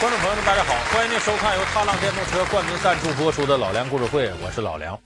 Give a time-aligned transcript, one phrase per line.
[0.00, 4.98] 观众朋友们，大家好，欢迎您收看由踏浪电动车冠名赞助播出的《老梁故事会》，我是老梁。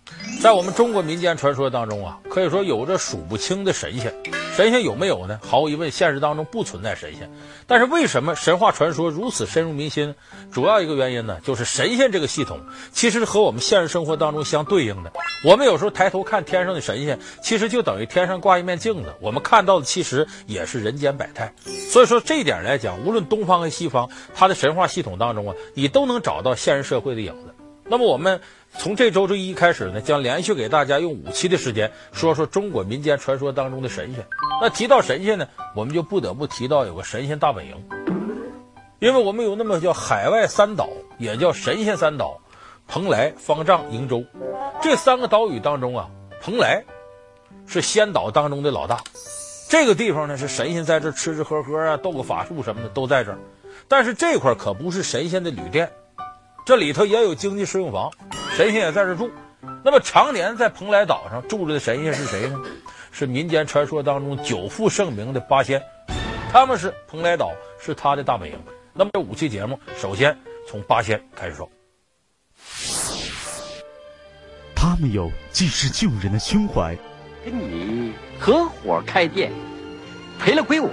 [0.45, 4.15] 在我们中国民间传说当中啊，可以说有着数不清的神仙。
[4.55, 5.41] 神仙有没有呢？
[5.43, 7.31] 毫无疑问，现实当中不存在神仙。
[7.67, 10.15] 但是为什么神话传说如此深入民心？
[10.53, 12.61] 主要一个原因呢，就是神仙这个系统
[12.93, 15.11] 其实和我们现实生活当中相对应的。
[15.47, 21.55] 我们有时候抬头看天上的神仙，其实就等于天上挂一面镜子，我们看到的其实也是人间百态。
[21.89, 27.55] 所以说这一点来讲，无论东方和西方，它的神话系统当中啊，你都能找到现实社会的影子。
[27.87, 28.43] 那么我们。
[28.79, 34.27] 从这周周一开始呢，将连续给大家用五期的时间说说中国民间传说当中的神仙。
[34.61, 37.75] 那提到神仙呢，我们就不得不提到有个神仙大本营，
[38.99, 40.89] 因为我们有那么叫海外三岛，
[41.19, 42.41] 也叫神仙三岛：
[42.87, 44.25] 蓬莱、方丈、瀛洲。
[44.83, 46.11] 这三个岛屿当中啊，
[46.43, 46.85] 蓬莱
[47.67, 49.01] 是仙岛当中的老大。
[49.71, 53.39] 这个地方呢，是神仙在这吃吃喝喝啊，斗个法术什么的都在这儿。
[53.89, 55.91] 但是这块可不是神仙的旅店，
[56.67, 58.11] 这里头也有经济适用房。
[58.57, 59.29] 神仙也在这住，
[59.85, 62.61] 那么常年在蓬莱岛上住着的神仙是谁呢？
[63.11, 65.83] 是民间传说当中久负盛名的八仙，
[66.53, 68.57] 他们是蓬莱岛是他的大本营。
[68.93, 70.39] 那么这五期节目，首先
[70.69, 71.69] 从八仙开始说。
[74.77, 76.97] 他们有济世救人的胸怀，
[77.45, 79.51] 跟你合伙开店，
[80.39, 80.89] 赔了归我，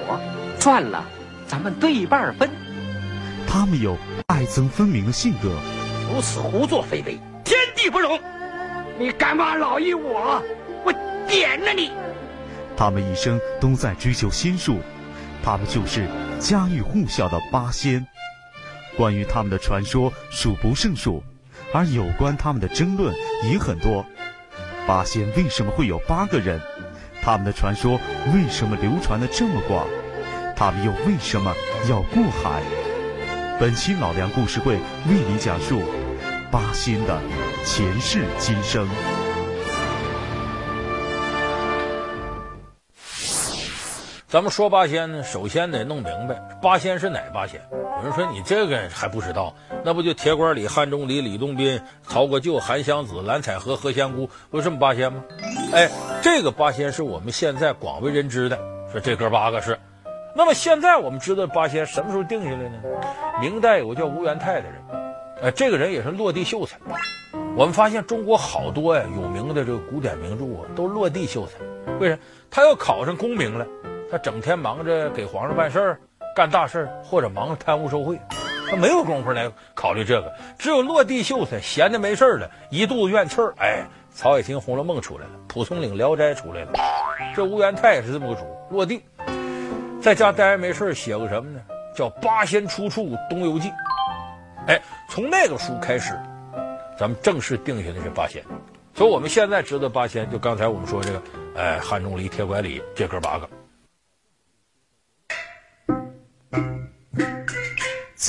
[0.59, 1.05] 赚了
[1.47, 2.49] 咱们对半分。
[3.47, 3.95] 他们有
[4.25, 5.55] 爱憎分明的性格，
[6.11, 7.19] 如此胡作非为。
[7.81, 8.19] 天地不容，
[8.99, 10.39] 你敢骂老一我，
[10.85, 10.93] 我
[11.27, 11.89] 点了你！
[12.77, 14.77] 他们一生都在追求仙术，
[15.43, 16.07] 他们就是
[16.39, 18.05] 家喻户晓的八仙。
[18.95, 21.23] 关于他们的传说数不胜数，
[21.73, 23.15] 而有关他们的争论
[23.51, 24.05] 也很多。
[24.85, 26.61] 八仙为什么会有八个人？
[27.23, 27.99] 他们的传说
[28.31, 29.87] 为什么流传的这么广？
[30.55, 31.51] 他们又为什么
[31.89, 32.61] 要过海？
[33.59, 35.81] 本期老梁故事会为你讲述。
[36.51, 37.17] 八仙的
[37.63, 38.87] 前世今生。
[44.27, 47.61] 咱们说八仙呢，首先得弄明白八仙是哪八仙。
[47.71, 55.23] 有人说你这个还不知道，那不就铁拐李、汉钟离、李洞宾、曹国舅、韩湘子、蓝采和、何仙姑，不是这么八仙吗？
[55.71, 55.89] 哎，
[56.23, 58.57] 这个八仙是我们现在广为人知的，
[58.91, 59.77] 说这哥八个是。
[60.35, 62.79] 那么现在我们知道八仙什么时候定下来呢？
[63.39, 64.73] 明代有个叫吴元泰的人。
[65.43, 66.77] 哎，这个人也是落地秀才。
[67.53, 71.59] 我们发现中国好多呀有名的这个古典名著啊，都落地秀才。
[71.99, 72.17] 为啥？
[72.49, 73.67] 他要考上功名了，
[74.09, 75.99] 他整天忙着给皇上办事儿、
[76.35, 78.17] 干大事儿，或者忙着贪污受贿，
[78.69, 80.33] 他没有功夫来考虑这个。
[80.57, 86.71] 只有落地秀才闲的没事儿了，一肚子怨气儿，哎，曹雪芹《红楼梦》出来了，蒲松龄《聊斋》出来了，
[87.35, 89.03] 这吴元泰也是这么个主，落地，
[90.01, 91.59] 在家待着没事儿，写个什么呢？
[91.93, 93.67] 叫《八仙出处东游记》。
[94.67, 96.17] 哎，从那个书开始，
[97.01, 98.43] 咱们正式定下的是八仙。
[98.93, 101.21] 所以我们现在知道八仙，就刚才我们说这个，
[101.55, 103.49] 哎，汉钟离、铁拐李这哥八个。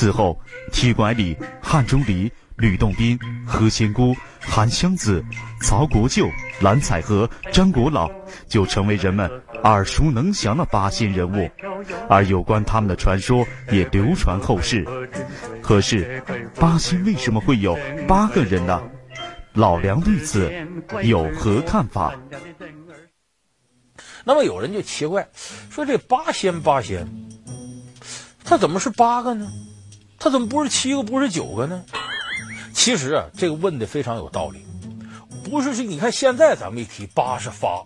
[0.03, 0.37] 此后，
[0.73, 5.25] 铁拐李、汉钟离、吕洞宾、何仙姑、韩湘子、
[5.61, 6.29] 曹国舅、
[6.61, 8.11] 蓝采和、张果老，
[8.49, 9.31] 就成为人们
[9.63, 11.49] 耳熟能详的八仙人物，
[12.09, 14.85] 而有关他们的传说也流传后世。
[15.63, 16.21] 可是，
[16.59, 18.83] 八仙为什么会有八个人呢？
[19.53, 20.53] 老梁对此
[21.05, 22.13] 有何看法？
[24.25, 25.29] 那么有人就奇怪，
[25.71, 27.07] 说这八仙八仙，
[28.43, 29.47] 他怎么是八个呢？
[30.23, 31.83] 他怎么不是七个，不是九个呢？
[32.73, 34.65] 其实啊，这个问的非常有道理。
[35.43, 37.83] 不是是你看现在咱们一提八是发，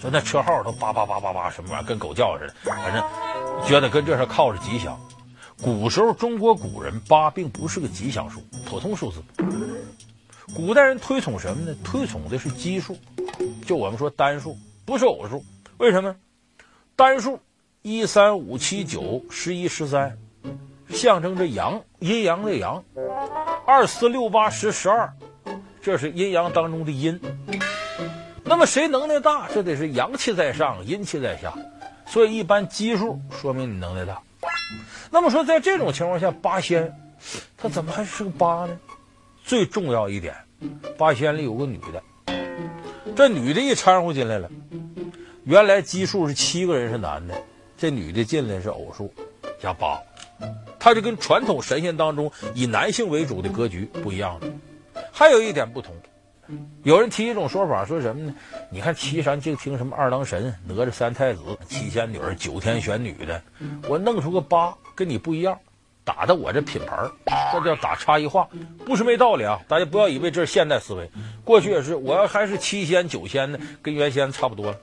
[0.00, 3.04] 说那车号都八八八八八什么玩意儿，跟狗叫似的，反正
[3.68, 4.98] 觉得跟这是靠着吉祥。
[5.60, 9.22] 古时候中国古人八并不是个吉祥数，普通数字。
[10.54, 11.76] 古代人推崇什么呢？
[11.84, 12.96] 推崇的是奇数，
[13.66, 14.56] 就我们说单数，
[14.86, 15.44] 不是偶数。
[15.76, 16.16] 为什么？
[16.96, 17.38] 单数
[17.82, 20.16] 一三五七九十一十三。
[20.90, 22.82] 象征着阳，阴阳的阳，
[23.66, 25.12] 二四六八十十二，
[25.82, 27.20] 这是阴阳当中的阴。
[28.44, 29.48] 那么谁能耐大？
[29.52, 31.52] 这得是阳气在上，阴气在下。
[32.06, 34.22] 所以一般奇数说明你能耐大。
[35.10, 36.94] 那么说，在这种情况下，八仙
[37.56, 38.78] 他怎么还是个八呢？
[39.44, 40.34] 最重要一点，
[40.96, 42.02] 八仙里有个女的，
[43.14, 44.50] 这女的一掺和进来了。
[45.44, 47.34] 原来奇数是七个人是男的，
[47.76, 49.12] 这女的进来是偶数，
[49.60, 50.00] 加八。
[50.78, 54.46] 他就跟传统神仙当中以男性为主的格局不一样了，
[55.12, 55.94] 还有一点不同。
[56.82, 58.34] 有人提一种说法，说什么呢？
[58.70, 63.42] 你看岐山净听什么二郎神、哪吒三太子、七仙女、九天玄女的，
[63.86, 65.58] 我弄出个八跟你不一样，
[66.04, 66.96] 打的我这品牌
[67.52, 68.48] 这叫打差异化，
[68.86, 69.60] 不是没道理啊！
[69.68, 71.10] 大家不要以为这是现代思维，
[71.44, 71.94] 过去也是。
[71.94, 74.76] 我要还是七仙九仙的，跟原先差不多了。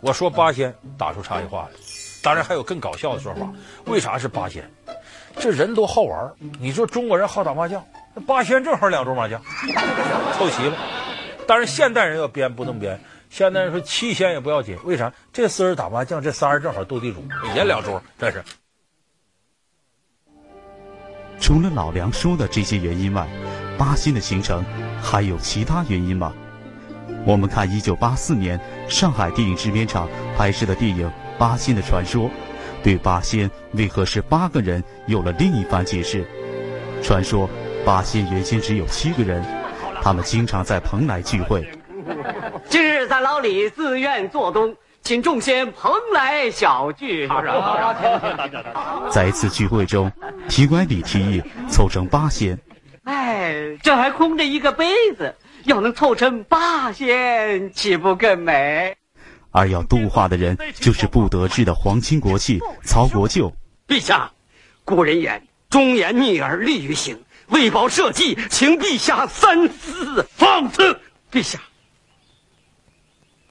[0.00, 1.78] 我说八仙打出差异化来，
[2.22, 3.46] 当然还有更搞笑的说法。
[3.84, 4.70] 为啥是八仙？
[5.38, 7.84] 这人都好玩，你说中国人好打麻将，
[8.14, 9.40] 那八仙正好两桌麻将，
[10.36, 10.76] 凑齐了。
[11.46, 13.00] 当然现代人要编不能编，
[13.30, 15.12] 现代人说七仙也不要紧，为啥？
[15.32, 17.22] 这四人打麻将，这仨人正好斗地主，
[17.54, 18.42] 也两桌，这是。
[21.40, 23.26] 除了老梁说的这些原因外，
[23.78, 24.64] 八仙的形成
[25.02, 26.32] 还有其他原因吗？
[27.26, 31.06] 我们看一九八四年上海电影制片厂拍摄的电影
[31.38, 32.24] 《八仙的传说》，
[32.82, 36.24] 对八仙为何是八个人有了另一番解释。
[37.02, 37.48] 传说
[37.84, 39.42] 八仙原先只有七个人，
[40.02, 41.66] 他们经常在蓬莱聚会。
[42.68, 44.76] 今日咱老李自愿做东。
[45.02, 47.26] 请众仙蓬莱小聚。
[49.10, 50.12] 在一次聚会中，
[50.46, 52.58] 提拐李提议凑成八仙。
[53.04, 54.84] 哎，这还空着一个杯
[55.16, 55.34] 子，
[55.64, 58.94] 要能凑成八仙，岂不更美？
[59.50, 63.52] 而要度化的人就是不得志的皇亲国戚 曹国舅。
[63.86, 64.30] 陛下，
[64.84, 70.24] 古人言：“忠言逆耳利于行。”为保社稷，请陛下三思。
[70.36, 71.00] 放肆！
[71.32, 71.58] 陛下。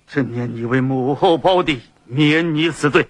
[0.08, 3.10] 朕念你为母后胞弟，免你死罪，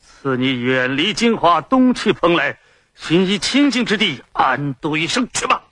[0.00, 2.58] 赐你远离京华，东去蓬莱，
[2.94, 5.64] 寻一清净之地安度一生去吧。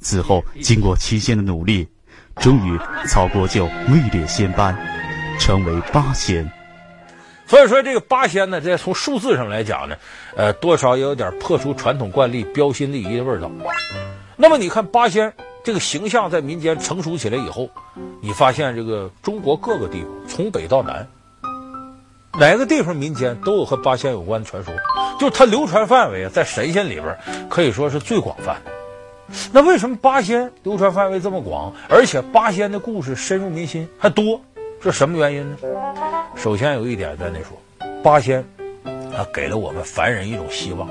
[0.00, 1.88] 此后，经过七仙的努力，
[2.36, 2.78] 终于
[3.08, 4.76] 曹国舅位列仙班，
[5.40, 6.48] 成为八仙。
[7.48, 9.96] 所以说，这个八仙呢，这从数字上来讲呢，
[10.36, 13.50] 呃，多少也有点破除传统惯例、标新立异的味道。
[14.36, 15.32] 那么，你看八仙。
[15.62, 17.68] 这个形象在民间成熟起来以后，
[18.22, 21.06] 你发现这个中国各个地方，从北到南，
[22.38, 24.72] 哪个地方民间都有和八仙有关的传说，
[25.20, 27.14] 就是它流传范围啊，在神仙里边
[27.50, 28.72] 可以说是最广泛的。
[29.52, 34.40] 那为什么八仙流传范围这么广，而且八仙的故事深入民心还多？
[34.82, 35.58] 这什么原因呢？
[36.34, 37.60] 首先有一点咱得说，
[38.02, 38.40] 八仙
[38.84, 40.88] 啊给了我们凡人一种希望。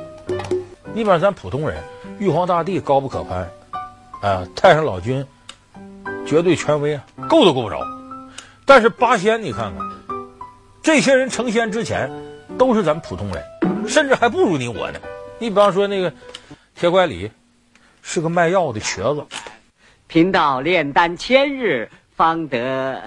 [0.93, 1.81] 你比方咱普通人，
[2.19, 3.49] 玉皇大帝高不可攀。
[4.21, 5.25] 啊，太上老君
[6.27, 7.79] 绝对权威啊，够都够不着。
[8.65, 9.89] 但是八仙，你看看，
[10.83, 12.11] 这些人成仙之前
[12.57, 14.99] 都是咱普通人，甚至还不如你我呢。
[15.39, 16.13] 你比方说那个
[16.75, 17.31] 铁拐李，
[18.03, 19.25] 是个卖药的瘸子，
[20.05, 21.89] 贫道炼丹千日，
[22.19, 23.01] 方得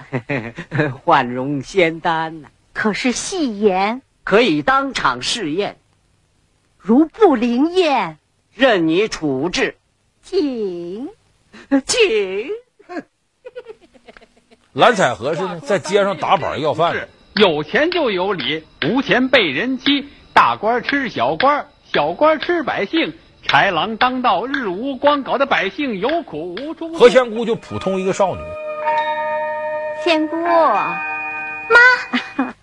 [1.05, 2.47] 换容仙丹呐。
[2.73, 5.77] 可是戏言可以当场试验，
[6.79, 8.17] 如不灵验，
[8.55, 9.75] 任你处置。
[10.23, 11.09] 请，
[11.85, 12.49] 请。
[14.73, 17.07] 蓝采和是呢，在街上打板要饭。
[17.35, 20.09] 有钱就有理，无钱被人欺。
[20.33, 23.13] 大官吃小官，小官吃百姓。
[23.45, 26.91] 豺狼当道，日无光，搞得百姓有苦无处。
[26.95, 28.41] 何仙姑就普通一个少女。
[30.03, 30.93] 仙姑，妈，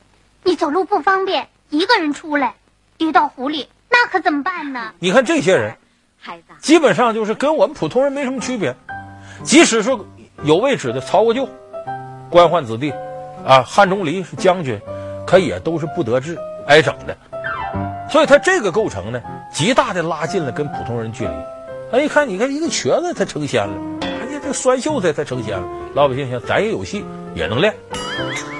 [0.44, 2.54] 你走路不方便，一个人出来，
[2.98, 4.92] 遇到狐狸，那可怎么办呢？
[4.98, 5.74] 你看这些人。
[6.22, 8.76] 孩子，基本上就是跟我们普通人没什么区别，
[9.42, 9.90] 即使是
[10.42, 11.48] 有位置的曹国舅，
[12.28, 12.92] 官宦子弟，
[13.46, 14.78] 啊，汉钟离是将军，
[15.26, 16.36] 可也都是不得志
[16.66, 17.16] 挨整的，
[18.10, 21.32] 所以他这个构成呢，极大的拉近了跟普通人距离。
[21.92, 23.74] 哎，一看，你看一个瘸子他成仙了，
[24.50, 25.64] 这酸秀才才成仙了，
[25.94, 27.04] 老百姓想咱也有戏，
[27.36, 27.72] 也能练，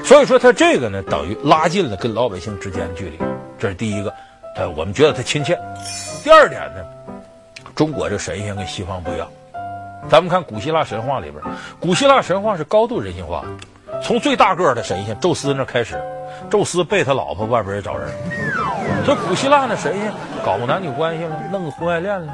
[0.04, 3.18] 所以说他这个呢，等于拉近了跟老百姓之间的距离，
[3.58, 4.14] 这是第一个，
[4.54, 5.58] 他，我们觉得他亲切。
[6.22, 6.84] 第二点呢。
[7.74, 9.26] 中国这神仙跟西方不一样，
[10.08, 11.42] 咱们看古希腊神话里边，
[11.80, 13.44] 古希腊神话是高度人性化，
[14.00, 16.00] 从最大个的神仙宙斯那开始，
[16.48, 18.08] 宙斯背他老婆外边也找人，
[19.04, 20.12] 所以古希腊那神仙
[20.44, 22.32] 搞个男女关系了，弄个婚外恋了，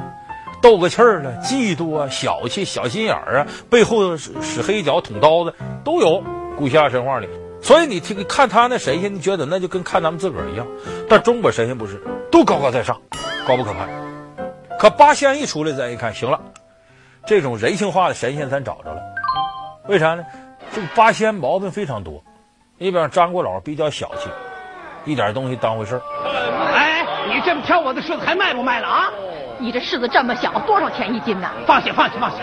[0.67, 5.53] 斗个气儿了，嫉妒啊，小气、小心眼儿啊，背后使使黑脚捅刀子
[5.85, 6.21] 都有。
[6.57, 7.29] 古希腊神话里，
[7.61, 10.67] 所以你听看他那神仙，你觉得那就跟看咱们自个儿一样，
[11.07, 12.99] 但中国神仙不是，都高高在上，
[13.47, 13.87] 高不可攀。
[14.77, 16.41] 可八仙一出来，咱一看，行了，
[17.25, 19.01] 这种人性化的神仙咱找着了。
[19.87, 20.25] 为啥呢？
[20.73, 22.21] 这个八仙毛病非常多。
[22.77, 24.29] 你比方张果老比较小气，
[25.05, 26.01] 一点东西当回事儿。
[26.73, 29.09] 哎，你这么挑我的柿子还卖不卖了啊？
[29.59, 31.49] 你这柿子这么小，多少钱一斤呢？
[31.65, 32.39] 放心，放心，放心。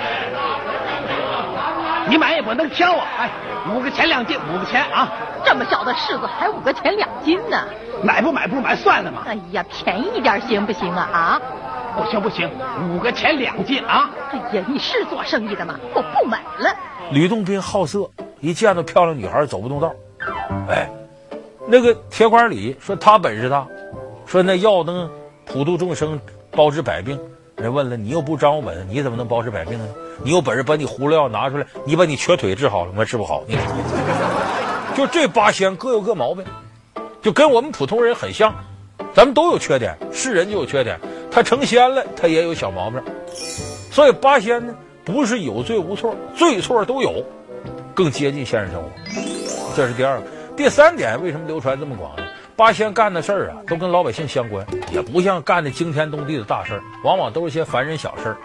[2.07, 3.07] 你买也不能挑啊！
[3.19, 3.31] 哎，
[3.75, 5.11] 五个钱两斤，五个钱啊！
[5.45, 7.65] 这么小的柿子还五个钱两斤呢？
[8.03, 9.23] 买不买不买算了嘛。
[9.27, 11.09] 哎呀，便宜一点行不行啊？
[11.13, 11.41] 啊？
[11.97, 12.51] 不行不行，
[12.91, 14.11] 五个钱两斤啊！
[14.33, 15.79] 哎呀，你是做生意的吗？
[15.95, 16.75] 我不买了。
[17.11, 19.95] 吕洞宾好色，一见到漂亮女孩走不动道。
[20.69, 20.91] 哎，
[21.67, 23.67] 那个铁拐李说他本事大，
[24.27, 25.09] 说那药能
[25.47, 26.21] 普度众生，
[26.55, 27.19] 包治百病。
[27.57, 29.87] 人问了，你又不掌握本，你怎么能包治百病呢？
[30.25, 33.45] 你有本事把你葫芦药拿出来，你把你瘸腿治好了，我治不好。
[33.47, 33.57] 你，
[34.97, 36.45] 就这八仙各有各毛病，
[37.23, 38.53] 就跟我们普通人很像，
[39.15, 40.99] 咱们都有缺点，是人就有缺点。
[41.31, 43.01] 他成仙了，他也有小毛病。
[43.93, 47.25] 所以八仙呢，不是有罪无错，罪错都有，
[47.95, 48.91] 更接近现实生活。
[49.77, 52.24] 这是第二个，第三点，为什么流传这么广呢？
[52.57, 58.37] 八仙干的事儿啊，都跟老百姓相关，也不像干的惊天动地的大事儿，往往都是些凡人小事儿。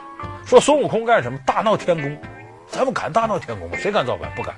[0.45, 1.37] 说孙悟空干什么？
[1.45, 2.17] 大闹天宫，
[2.67, 3.77] 咱们敢大闹天宫吗？
[3.77, 4.33] 谁敢造反？
[4.35, 4.55] 不敢。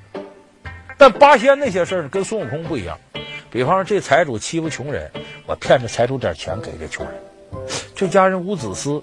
[0.98, 2.98] 但八仙那些事儿跟孙悟空不一样。
[3.50, 5.12] 比方说，这财主欺负穷人，
[5.46, 7.15] 我骗着财主点钱给这穷人。
[7.93, 9.01] 这家人无子嗣，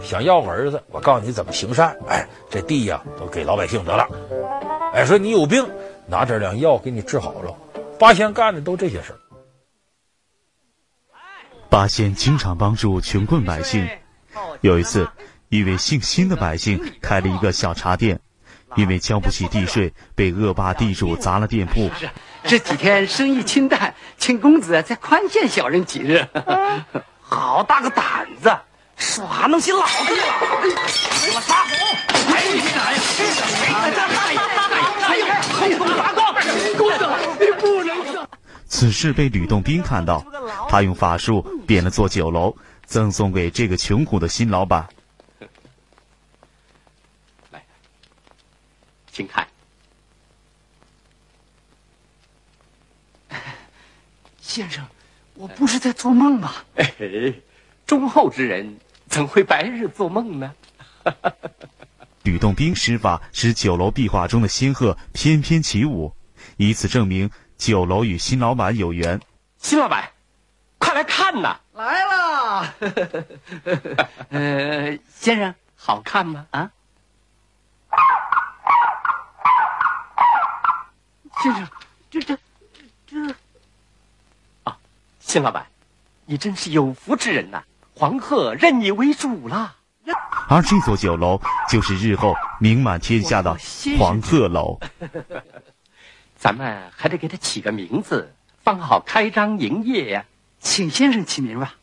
[0.00, 1.96] 想要个儿子，我告诉你怎么行善。
[2.06, 4.06] 哎，这地呀都给老百姓得了。
[4.94, 5.66] 哎，说你有病，
[6.06, 7.52] 拿点两药给你治好了。
[7.98, 9.18] 八仙干的都这些事儿。
[11.72, 13.88] 八仙经常帮助穷困百姓。
[14.60, 15.08] 有一次，
[15.48, 18.20] 一位姓辛的百姓开了一个小茶店，
[18.76, 21.90] 因为交不起地税，被恶霸地主砸了店铺。
[22.44, 26.28] 这几天生意清淡，请公子再宽限小人几日。
[27.22, 28.54] 好大个胆子，
[28.98, 30.24] 耍弄些老子了！
[31.34, 31.70] 我撒狗！
[32.30, 33.00] 还有啥呀？
[35.00, 35.24] 还有
[35.56, 36.34] 还有拔光！
[36.76, 37.08] 公子，
[37.40, 38.28] 你不能上。
[38.68, 40.22] 此事被吕洞宾看到，
[40.72, 44.88] 他用法术变了座酒楼，赠送给这个穷苦的新老板。
[47.50, 47.62] 来，
[49.12, 49.46] 请看。
[54.40, 54.82] 先生，
[55.34, 56.64] 我不是在做梦吧？
[56.76, 56.90] 哎，
[57.86, 60.54] 忠厚之人怎会白日做梦呢？
[62.24, 66.14] 吕洞宾施法使酒楼壁画中的仙鹤翩翩起舞，
[66.56, 67.30] 以此证明。
[67.58, 69.20] 酒楼与新老板有缘，
[69.58, 70.10] 新老板，
[70.82, 71.56] 快来看呐！
[71.74, 72.74] 来了。
[74.30, 76.44] 呃，先生，好看吗？
[76.50, 76.68] 啊，
[81.40, 81.68] 先生，
[82.10, 82.36] 这这
[83.06, 83.34] 这，
[84.64, 84.76] 啊，
[85.20, 85.64] 新老板，
[86.26, 87.64] 你真是有福之人呐、啊！
[87.94, 89.76] 黄鹤认你为主了。
[90.48, 93.56] 而这座酒楼就是日后名满天下的
[93.96, 94.80] 黄鹤楼。
[96.36, 98.34] 咱们还得给他起个名字，
[98.64, 100.24] 方好开张营业呀。
[100.62, 101.74] 请先生起名吧。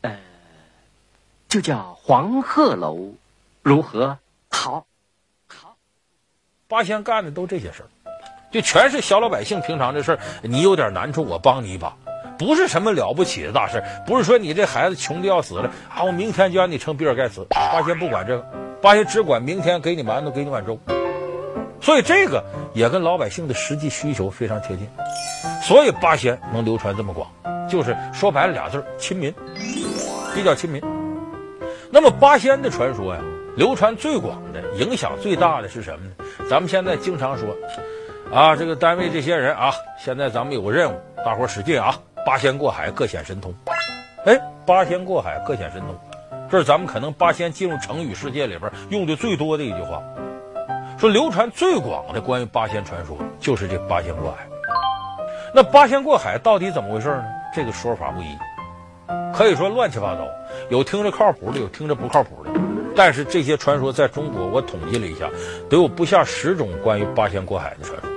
[0.00, 0.18] 呃，
[1.48, 3.14] 就叫黄鹤楼，
[3.62, 4.18] 如何？
[4.50, 4.86] 好，
[5.46, 5.76] 好。
[6.66, 7.88] 八仙干的都这些事儿，
[8.50, 10.18] 就全是小老百姓平常的事儿。
[10.42, 11.96] 你有点难处，我帮你一把，
[12.38, 17.46] 不是什么了不起的大事，不是说你这孩子穷的要死了啊，我明天就让你成比尔盖茨。
[17.50, 18.42] 八仙不管这个，
[18.82, 20.80] 八仙只管明天给你馒头，给你碗粥。
[21.80, 22.42] 所以这个
[22.74, 24.88] 也跟老百姓的实际需求非常贴近，
[25.62, 27.28] 所以八仙能流传这么广，
[27.68, 29.32] 就是说白了俩字儿：亲民，
[30.34, 30.82] 比较亲民。
[31.90, 33.20] 那么八仙的传说呀，
[33.56, 36.48] 流传最广的、影响最大的是什么呢？
[36.50, 37.56] 咱们现在经常说，
[38.32, 43.54] 啊，这个单位这些人啊，现在咱们有个任务，大伙使劲啊，八仙过海，各显神通。
[44.24, 45.96] 哎，八仙过海，各显神通，
[46.50, 50.02] 这是咱们可能八仙进入成语世界里边用的最多的一句话。
[50.98, 54.46] 说流传最广的关于八仙传说，就是这八仙过海。
[55.54, 57.24] 那八仙过海到底怎么回事呢？
[57.54, 58.26] 这个说法不一，
[59.34, 60.26] 可以说乱七八糟，
[60.70, 62.50] 有听着靠谱的，有听着不靠谱的。
[62.96, 65.28] 但是这些传说在中国，我统计了一下，
[65.68, 68.10] 都有不下十种关于八仙过海的传说。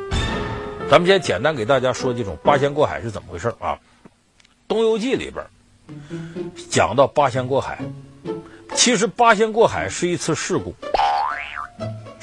[0.89, 3.75] 咱们先简单给大家说几种八仙过海是怎么回事啊？
[4.69, 5.45] 《东游记》里边
[6.69, 7.79] 讲到八仙过海，
[8.73, 10.73] 其实八仙过海是一次事故。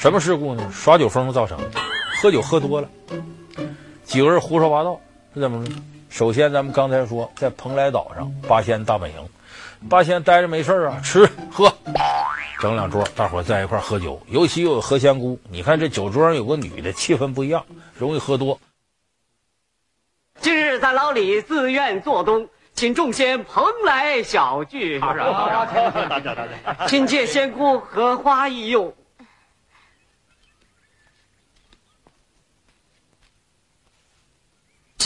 [0.07, 0.71] 什么事故呢？
[0.73, 1.81] 耍酒疯造成的，
[2.23, 2.89] 喝酒喝多了，
[4.05, 5.01] 几个人胡说八道，
[5.35, 5.73] 是怎么着？
[6.09, 9.17] 首先，咱们刚才说，在蓬莱岛上，八仙大本营，
[9.91, 11.77] 八仙待着没事啊，吃喝，
[12.61, 17.67] 整两桌，大伙在一块喝酒，尤其又有何仙姑，你看这酒桌上有个女的，气氛不一样，
[17.99, 18.57] 容易喝多。
[20.41, 25.03] 今日咱老李自愿做东，请众仙蓬莱小聚，
[26.87, 28.95] 请借仙姑荷花一用。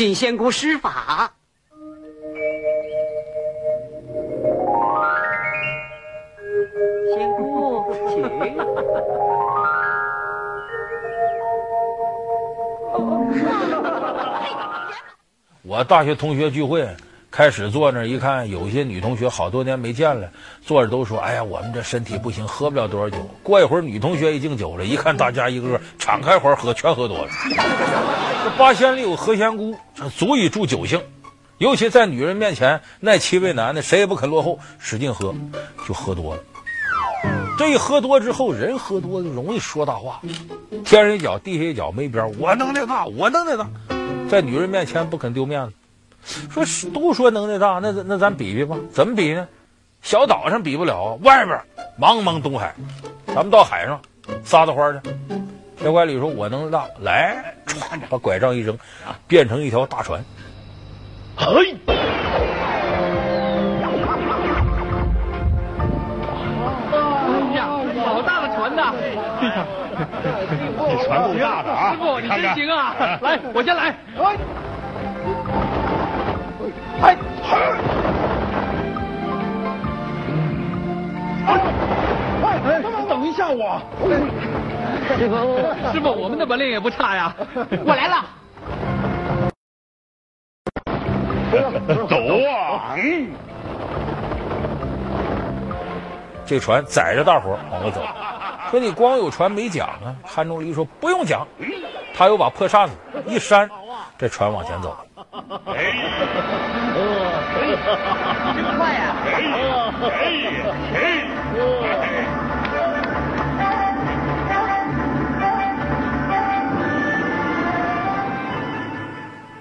[0.00, 1.30] 请仙姑施法。
[7.14, 8.24] 仙姑，请。
[15.68, 16.88] 我大学同学聚会，
[17.30, 20.30] 开始坐那一看，有些女同学好多年没见了，
[20.62, 27.28] 坐着都说：“哎呀，我们这身体不行，喝不了多少酒。”过一会儿，女同学一敬酒了，一看大家一个个敞开怀喝，全喝多了。
[28.42, 31.00] 这八仙里有何仙姑，这足以助酒兴。
[31.58, 35.32] 尤其在女人面前，那七位男的谁也不肯落后，使劲喝，
[35.86, 36.42] 就喝多了。
[37.56, 40.20] 这一喝多之后，人喝多就容易说大话，
[40.84, 43.68] 天上一脚地下一脚没边，我能耐大，我能耐大，
[44.28, 45.72] 在女人面前不肯丢面子。
[46.22, 49.48] 说都说能耐大，那那咱比比吧，怎么比呢？
[50.02, 51.60] 小岛上比不了，外边
[52.00, 52.74] 茫茫东海，
[53.26, 54.00] 咱们到海上
[54.44, 55.10] 撒撒欢去。
[55.82, 57.54] 小拐李说：“我能耐大，来，
[58.08, 58.78] 把拐杖一扔，
[59.26, 60.22] 变成一条大船。”
[61.36, 61.74] 嘿！
[61.86, 61.94] 哎
[67.54, 67.68] 呀，
[68.04, 68.92] 好大的船呐！
[69.40, 69.66] 哎呀，
[70.90, 71.92] 这船够大的啊！
[71.92, 72.94] 师傅，你真行啊！
[73.22, 73.96] 来，我先来。
[74.18, 74.36] 哎！
[77.02, 77.16] 哎！
[83.08, 83.80] 等一下我。
[85.92, 87.34] 师傅，我们的本领也不差呀！
[87.84, 88.24] 我来了。
[92.08, 92.16] 走
[92.48, 92.94] 啊！
[96.46, 98.00] 这船载着大伙往回走。
[98.70, 100.14] 说你光有船没桨啊？
[100.24, 101.40] 韩忠离说不用桨，
[102.14, 102.94] 他有把破扇子
[103.26, 103.68] 一扇，
[104.18, 104.96] 这船往前走。
[105.66, 105.92] 哎，
[108.54, 109.14] 真快呀！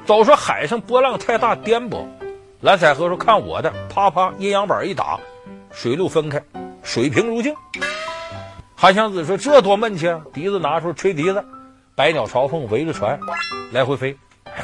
[0.06, 2.04] 都说海上波浪太大颠簸，
[2.62, 5.20] 蓝采和说看我的，啪啪阴阳板一打，
[5.72, 6.42] 水路分开，
[6.82, 7.54] 水平如镜。
[8.76, 10.20] 韩湘子说这多闷气啊！
[10.34, 11.46] 笛子拿出来吹笛子，
[11.96, 13.20] 百鸟朝凤围着船
[13.72, 14.18] 来回飞，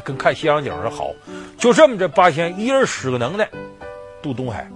[0.04, 1.12] 跟看西洋景似的好。
[1.58, 3.50] 就这么着，八仙一人使个能耐
[4.22, 4.70] 渡东海，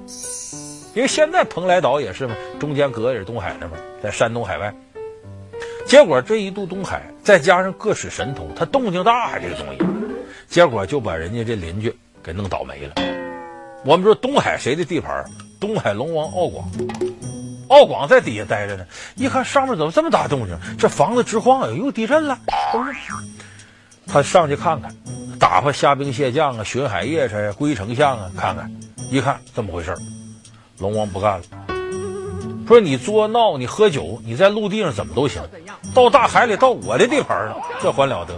[0.94, 4.74] 因为现在蓬莱岛也是嘛，中间隔着东海呢嘛，在山东海外。
[5.86, 9.80] 结果这一渡东海，再加上各使神通，他动静大呀，这个东西。
[10.48, 12.94] 结果就把人家这邻居给弄倒霉了。
[13.86, 15.26] 我们说东海谁的地盘？
[15.60, 16.72] 东海龙王敖广，
[17.68, 18.86] 敖广在底下待着呢。
[19.16, 20.58] 一看上面怎么这么大动静？
[20.78, 22.40] 这房子直晃悠，又地震了。
[24.12, 24.92] 他上去看看，
[25.40, 28.72] 打发虾兵蟹将啊，巡海夜叉呀，归丞相啊，看看。
[29.12, 29.96] 一看这么回事，
[30.80, 31.44] 龙王不干了，
[32.68, 35.42] 说你作闹，你喝酒，你在陆地上怎么都行，
[35.96, 38.34] 到大海里到我的地盘了，这还了得？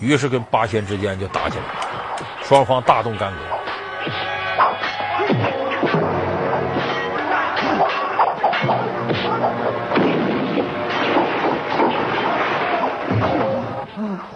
[0.00, 1.64] 于是跟八仙之间就打起来，
[2.42, 3.38] 双方大动干戈。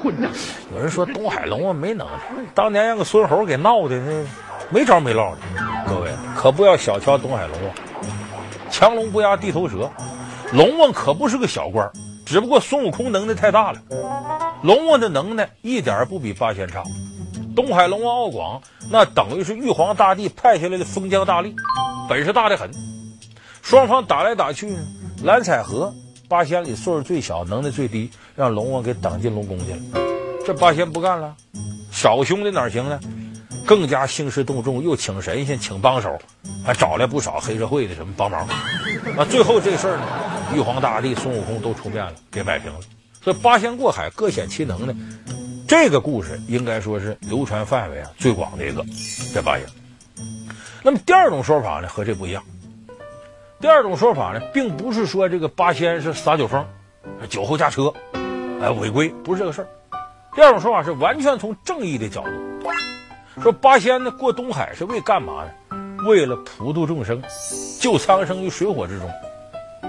[0.02, 0.30] 混账！
[0.84, 4.22] 人说东海龙王没能耐，当年让个孙猴给闹的那
[4.68, 5.38] 没招没落的。
[5.88, 7.74] 各位可不要小瞧东海龙王，
[8.70, 9.90] 强龙不压地头蛇，
[10.52, 11.90] 龙王可不是个小官，
[12.26, 13.78] 只不过孙悟空能耐太大了。
[14.62, 16.82] 龙王的能耐一点不比八仙差，
[17.56, 21.54] 东海龙王敖广那等于是玉皇大帝派下来的封疆大吏，
[22.10, 22.70] 本事大得很。
[23.62, 24.78] 双方打来打去呢，
[25.24, 25.94] 蓝采和
[26.28, 30.13] 八仙里岁数最小，能耐最低，让龙王给挡进龙宫去了。
[30.44, 31.34] 这八仙不干了，
[31.90, 33.00] 少兄弟哪行呢？
[33.66, 36.18] 更加兴师动众，又请神仙，请帮手，
[36.62, 38.46] 还找来不少黑社会的什么帮忙。
[39.16, 40.02] 啊，最后这事儿呢，
[40.54, 42.78] 玉皇大帝、孙悟空都出面了，给摆平了。
[43.22, 44.94] 所以八仙过海，各显其能呢。
[45.66, 48.84] 这个故事应该说是流传范围啊最广的一个。
[49.32, 49.64] 这八仙。
[50.82, 52.42] 那么第二种说法呢，和这不一样。
[53.62, 56.62] 第二种说法呢，并不是说这个八仙是撒酒疯，
[57.30, 57.90] 酒后驾车，
[58.60, 59.68] 哎违规，不是这个事儿。
[60.34, 65.50] 第二种说法是完全从正义的角度，说八仙呢过东海是为干嘛呢？
[66.08, 67.22] 为了普度众生，
[67.80, 69.08] 救苍生于水火之中。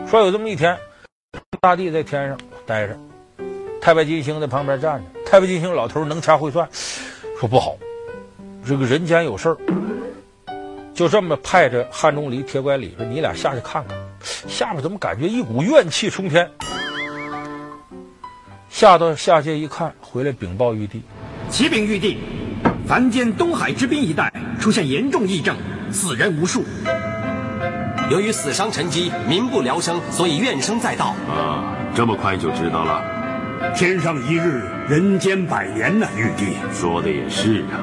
[0.08, 0.78] 说有这么一天，
[1.60, 2.96] 大帝在天上待着。
[3.82, 6.70] 太白金星在旁边站着，太白金星老头能掐会算，
[7.40, 7.76] 说不好，
[8.68, 9.58] 这个人间有事儿，
[10.94, 13.98] 就这么派着汉钟离、铁拐李说：“你俩下去看看，
[14.48, 16.50] 下面怎么感觉一股怨气冲天？”
[18.76, 21.02] 下到下界一看，回来禀报玉帝
[21.50, 22.18] ：“启禀玉帝，
[22.86, 25.56] 凡间东海之滨一带出现严重疫症，
[25.94, 26.62] 死人无数。
[28.12, 31.16] 由于死伤沉积，民不聊生，所以怨声载道。
[31.30, 33.02] 啊，这么快就知道了。”
[33.74, 37.80] 天上一日，人间百年呐，玉帝说的也是啊。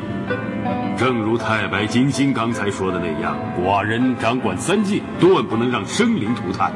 [0.99, 6.71] 正如太白金星刚才说的那样，寡人掌管三界，断不能让生灵涂炭。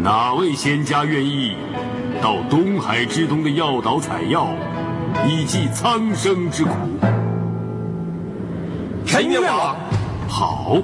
[0.00, 1.56] 哪位仙家愿意
[2.22, 4.46] 到东海之东的药岛采药，
[5.26, 6.70] 以济苍生之苦？
[9.04, 9.76] 臣愿往。
[10.28, 10.76] 好，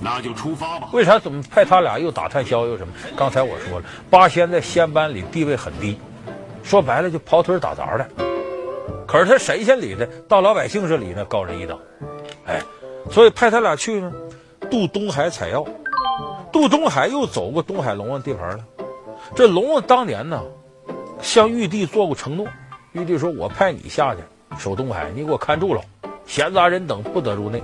[0.00, 0.88] 那就出发吧。
[0.92, 2.94] 为啥怎么派他俩又打探宵又什么？
[3.14, 6.00] 刚才我说了，八仙在仙班里地位很低。
[6.62, 8.08] 说白了就跑腿打杂的，
[9.06, 11.78] 可是他神仙里的，到老百姓这里呢高人一等，
[12.46, 12.58] 哎，
[13.10, 14.10] 所以派他俩去呢，
[14.70, 15.62] 渡东海采药。
[16.50, 18.64] 渡东海又走过东海龙王地盘了。
[19.34, 20.42] 这龙王当年呢，
[21.20, 22.46] 向玉帝做过承诺，
[22.92, 24.20] 玉帝说：“我派你下去
[24.58, 25.80] 守东海，你给我看住了，
[26.26, 27.62] 闲杂人等不得入内。”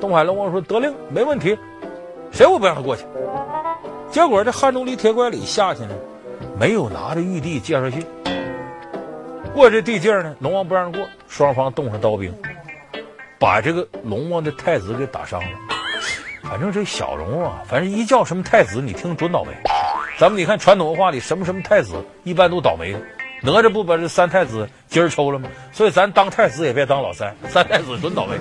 [0.00, 1.56] 东海龙王说：“得令，没问题，
[2.32, 3.04] 谁我不让他过去。”
[4.10, 5.94] 结果这汉钟离铁拐李下去呢，
[6.58, 8.04] 没有拿着玉帝介绍信。
[9.54, 12.34] 过这地界呢，龙王不让过，双方动上刀兵，
[13.38, 15.48] 把这个龙王的太子给打伤了。
[16.42, 19.50] 反正这小龙啊，反正一叫什么太子，你听准倒霉。
[20.18, 23.00] 咱们你看传统文化里什么什么太子，一般都倒霉的。
[23.42, 25.46] 哪吒不把这三太子今儿抽了吗？
[25.72, 28.38] 所以咱当太子也别当老三，三太子准倒霉。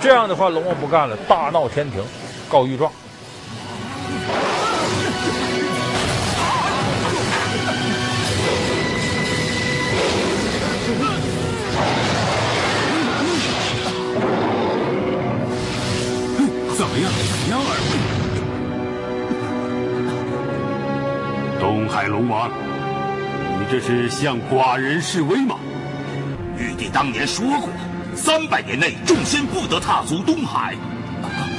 [0.00, 2.00] 这样的话，龙王不干了，大闹天庭，
[2.48, 2.92] 告御状。
[21.76, 22.50] 东海龙王，
[23.60, 25.56] 你这是向寡人示威吗？
[26.58, 27.68] 玉帝当年说过，
[28.14, 30.74] 三百年内众仙不得踏足东海，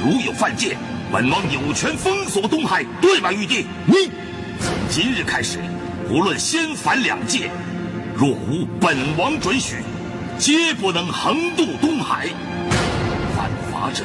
[0.02, 0.76] 如有犯戒，
[1.12, 3.32] 本王有权封锁东海，对吧？
[3.32, 4.10] 玉帝，你
[4.58, 5.60] 从今日开始，
[6.10, 7.48] 无论仙凡两界，
[8.16, 9.76] 若无本王准许，
[10.36, 12.26] 皆不能横渡东海。
[13.36, 14.02] 犯法者，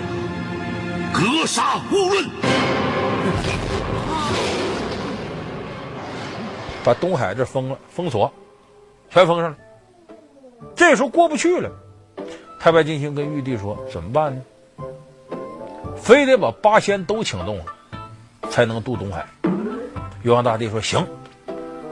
[1.12, 2.83] 格杀勿论。
[6.84, 8.32] 把东海这封了，封锁，
[9.10, 9.58] 全封上了。
[10.76, 11.72] 这时候过不去了，
[12.60, 14.42] 太白金星跟玉帝说：“怎么办呢？
[15.96, 17.66] 非得把八仙都请动了，
[18.50, 19.26] 才能渡东海。”
[20.24, 21.06] 玉皇大帝说：“行，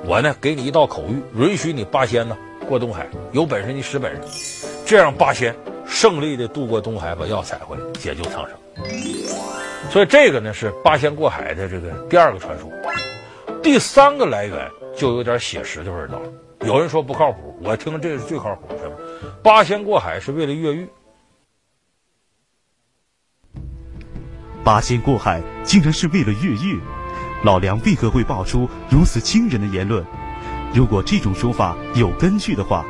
[0.06, 8.58] 我呢给你一道口谕，允许你八仙呢过东海，有本事你使本事，这样八仙胜利的渡过东海，把药采回来，解救苍生。”
[9.90, 12.70] 所以这个呢是八仙过海的这个第二个传说。
[13.62, 16.22] 第三个来源就有点写实的味道。
[16.66, 18.92] 有人说不靠谱，我听这是最靠谱的。
[19.42, 20.88] 八仙过海是为了越狱。
[24.64, 26.80] 八仙过海竟然是为了越狱，
[27.44, 30.06] 老梁为何会爆出如此惊人的言论？
[30.74, 32.86] 如果这种说法有根据的话，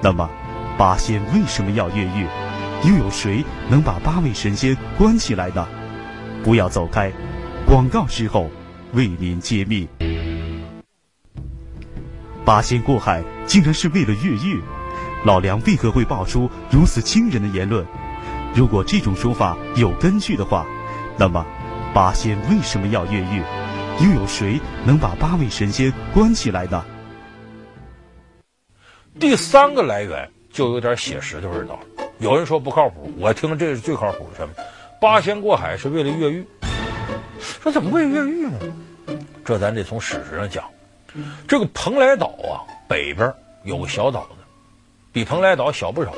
[0.00, 0.30] 那么
[0.78, 2.26] 八仙为什么要越狱？
[2.84, 5.66] 又有谁能把八位神仙关起来呢？
[6.44, 7.10] 不要走开，
[7.66, 8.48] 广告之后
[8.92, 9.88] 为您揭秘。
[12.46, 14.62] 八仙过海竟然是为了越狱，
[15.24, 17.84] 老梁为何会爆出如此惊人的言论？
[18.54, 20.64] 如果这种说法有根据的话，
[21.18, 21.44] 那么
[21.92, 23.42] 八仙为什么要越狱？
[23.98, 26.84] 又有谁能把八位神仙关起来呢？
[29.18, 31.80] 第三个来源就有点写实的味道。
[32.20, 34.36] 有人说不靠谱，我听这是最靠谱的。
[34.36, 34.54] 什么？
[35.00, 36.46] 八仙过海是为了越狱？
[37.60, 38.52] 说怎么会越狱呢？
[39.44, 40.62] 这咱得从史实上讲。
[41.48, 43.32] 这个蓬莱岛啊，北边
[43.64, 44.36] 有个小岛子，
[45.12, 46.12] 比蓬莱岛小不少。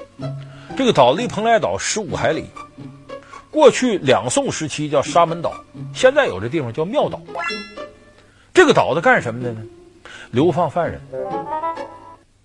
[0.76, 2.46] 这个岛离蓬莱岛十五海里。
[3.50, 5.54] 过去两宋时期叫沙门岛，
[5.94, 7.20] 现在有这地方叫庙岛。
[8.52, 9.62] 这个岛子干什么的呢？
[10.30, 11.00] 流放犯人。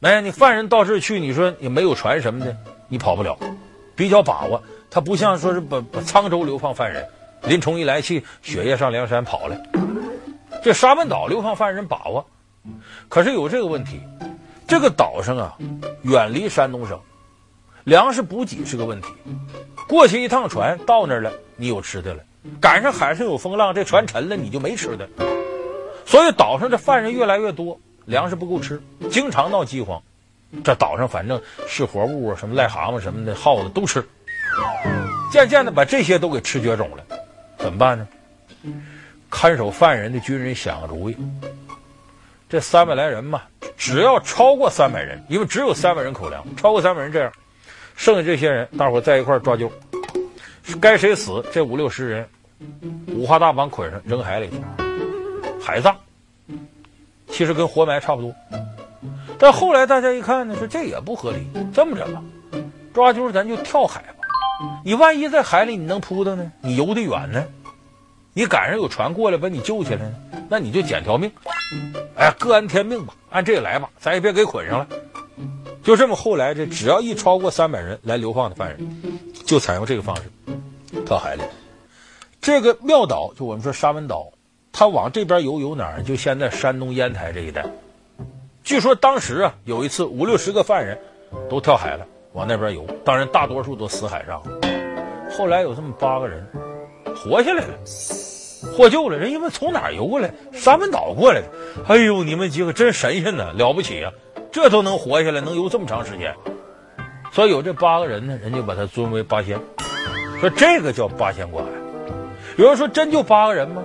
[0.02, 2.56] 哎，你犯人到这去，你说你没有船什么的，
[2.88, 3.38] 你跑不了，
[3.96, 4.64] 比较把握。
[4.90, 7.06] 他不像说是把把沧州流放犯人，
[7.44, 9.58] 林冲一来气，雪夜上梁山跑了。
[10.64, 12.26] 这沙门岛流放犯人把握。
[13.10, 14.02] 可是有这个问题，
[14.68, 15.58] 这个岛上啊，
[16.04, 17.00] 远离山东省，
[17.84, 19.08] 粮食补给是个问题。
[19.88, 22.22] 过去一趟船到那儿了，你有吃的了；
[22.62, 25.08] 赶上海上有风浪，这船沉了，你就没吃的。
[26.06, 30.02] 所以岛上的犯人越来越多，粮食不够吃，经常闹饥荒。
[30.64, 34.08] 这岛上反正是活物啊，什么癞蛤蟆什么的，耗子都吃。
[35.32, 37.04] 渐渐的把这些都给吃绝种了，
[37.58, 38.08] 怎么办呢？
[39.30, 41.18] 看守犯人的军人想个主意。
[42.54, 43.42] 这三百来人嘛，
[43.76, 47.34] 只要超过三百人，因为只有三百人口粮，超过三百人这样，
[47.96, 49.72] 剩下这些人，大伙在一块抓阄，
[50.80, 52.30] 该谁死，这五六十人，
[53.08, 54.58] 五花大绑捆上扔海里去，
[55.60, 55.96] 海葬，
[57.28, 58.32] 其实跟活埋差不多。
[59.40, 62.22] 但后来大家一看呢，说这也不合理，这么着吧，
[62.94, 64.28] 抓阄咱就跳海吧，
[64.86, 66.52] 你万一在海里你能扑腾呢？
[66.62, 67.44] 你游得远呢？
[68.36, 70.14] 你赶上有船过来把你救起来呢？
[70.54, 71.32] 那你就捡条命。
[72.16, 74.88] 哎，各安天命吧，按这个来吧，咱也别给捆上了。
[75.82, 79.02] 就这么，后来这只要一超过三百人来流放的犯人，
[79.48, 80.22] 就采用这个方式，
[81.08, 81.42] 跳海里。
[82.40, 84.32] 这个庙岛，就我们说沙门岛，
[84.72, 86.04] 他往这边游游哪儿？
[86.04, 87.66] 就现在山东烟台这一带。
[88.64, 90.96] 据说当时啊，有一次五六十个犯人
[91.50, 92.86] 都跳海了，往那边游。
[93.04, 94.40] 当然，大多数都死海上。
[95.36, 96.48] 后来有这么八个人
[97.16, 97.74] 活下来了，
[98.72, 99.18] 获救了。
[99.18, 100.34] 人家问从哪游过来？
[100.54, 101.48] 三门岛过来的。
[101.88, 104.12] 哎呦，你们几个真神仙呢，了不起、啊！
[104.52, 106.34] 这都能活下来，能游这么长时间。
[107.32, 109.60] 所以有这八个人呢，人家把他尊为八仙，
[110.40, 111.68] 说这个叫八仙过海。
[112.58, 113.82] 有人说真就八个人吗？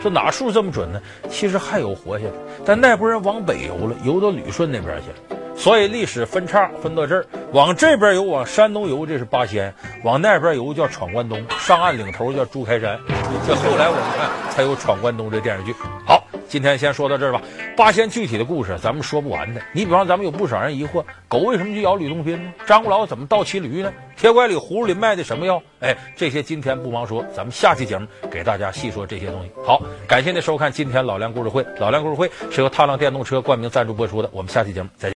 [0.00, 1.00] 说哪数这么准呢？
[1.30, 2.32] 其实还有活下来，
[2.64, 5.41] 但那波人往北游了，游到旅顺那边去了。
[5.62, 9.70] 所以历史分叉分到这儿，往这边游，往山东游，这是八仙；
[10.02, 12.98] 往那边游叫闯关东，上岸领头叫朱开山。
[13.46, 15.72] 这后来我们看才有闯关东这电视剧。
[16.04, 17.40] 好，今天先说到这儿吧。
[17.76, 19.62] 八仙具体的故事咱们说不完的。
[19.72, 22.52] 你比方咱们有不少人疑惑，狗为什么去咬吕洞宾呢？
[22.66, 23.92] 张果老怎么盗骑驴呢？
[24.16, 25.62] 铁拐李葫芦里卖的什么药？
[25.78, 29.50] 哎，这些今天不忙说，咱们下期节目给大家细说这些东西。
[29.64, 31.64] 好，感谢您收看今天老梁故事会。
[31.78, 34.28] 老梁故事会是由踏浪电动车冠名赞助播出的。
[34.32, 35.10] 我们下期节目再见。